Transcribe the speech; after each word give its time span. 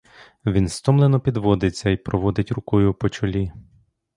Він 0.45 0.69
стомлено 0.69 1.19
підводиться 1.19 1.89
й 1.89 1.97
проводить 1.97 2.51
рукою 2.51 2.93
по 2.93 3.09
чолі. 3.09 3.51